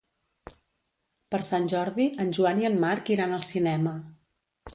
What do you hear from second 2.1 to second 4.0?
en Joan i en Marc iran al cinema.